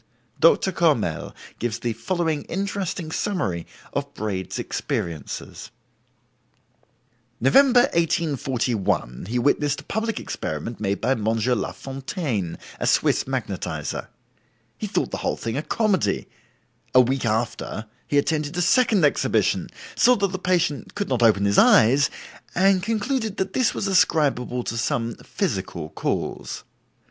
[0.39, 5.69] Doctor Courmelles gives the following interesting summary of Braid's experiences:
[7.39, 14.07] "November, 1841, he witnessed a public experiment made by Monsieur Lafontaine, a Swiss magnetizer.
[14.75, 16.27] He thought the whole thing a comedy;
[16.95, 21.45] a week after, he attended a second exhibition, saw that the patient could not open
[21.45, 22.09] his eyes,
[22.55, 26.63] and concluded that this was ascribable to some physical cause.